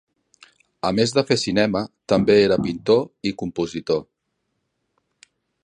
[0.87, 4.03] A més de fer cinema, també era pintor i compositor.